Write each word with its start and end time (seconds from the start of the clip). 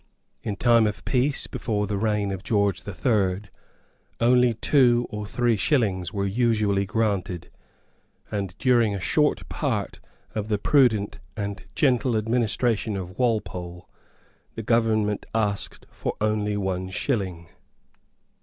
In 0.41 0.55
time 0.55 0.87
of 0.87 1.05
peace, 1.05 1.45
before 1.45 1.85
the 1.85 1.95
reign 1.99 2.31
of 2.31 2.41
George 2.41 2.85
the 2.85 2.93
Third, 2.95 3.51
only 4.19 4.55
two 4.55 5.05
or 5.11 5.27
three 5.27 5.55
shillings 5.55 6.11
were 6.11 6.25
usually 6.25 6.87
granted; 6.87 7.51
and, 8.31 8.57
during 8.57 8.95
a 8.95 8.99
short 8.99 9.47
part 9.47 9.99
of 10.33 10.47
the 10.47 10.57
prudent 10.57 11.19
and 11.37 11.65
gentle 11.75 12.17
administration 12.17 12.97
of 12.97 13.19
Walpole, 13.19 13.87
the 14.55 14.63
government 14.63 15.27
asked 15.35 15.85
for 15.91 16.15
only 16.19 16.57
one 16.57 16.89
shilling. 16.89 17.49